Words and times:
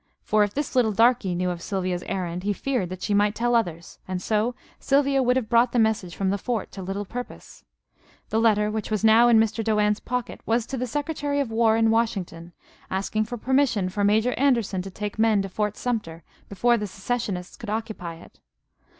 For 0.23 0.43
if 0.43 0.55
this 0.55 0.75
little 0.75 0.91
darky 0.93 1.35
knew 1.35 1.51
of 1.51 1.61
Sylvia's 1.61 2.01
errand 2.07 2.41
he 2.41 2.53
feared 2.53 2.89
that 2.89 3.03
she 3.03 3.13
might 3.13 3.35
tell 3.35 3.53
others, 3.53 3.99
and 4.07 4.19
so 4.19 4.55
Sylvia 4.79 5.21
would 5.21 5.35
have 5.35 5.47
brought 5.47 5.73
the 5.73 5.77
message 5.77 6.15
from 6.15 6.31
the 6.31 6.39
fort 6.39 6.71
to 6.71 6.81
little 6.81 7.05
purpose. 7.05 7.63
The 8.29 8.39
letter, 8.39 8.71
which 8.71 8.89
was 8.89 9.03
now 9.03 9.27
in 9.27 9.39
Mr. 9.39 9.63
Doane's 9.63 9.99
pocket, 9.99 10.41
was 10.43 10.65
to 10.65 10.77
the 10.77 10.87
Secretary 10.87 11.39
of 11.39 11.51
War 11.51 11.77
in 11.77 11.91
Washington, 11.91 12.51
asking 12.89 13.25
for 13.25 13.37
permission 13.37 13.89
for 13.89 14.03
Major 14.03 14.33
Anderson 14.39 14.81
to 14.81 14.89
take 14.89 15.19
men 15.19 15.43
to 15.43 15.49
Fort 15.49 15.77
Sumter, 15.77 16.23
before 16.49 16.77
the 16.77 16.87
secessionists 16.87 17.55
could 17.55 17.69
occupy 17.69 18.15
it. 18.15 18.39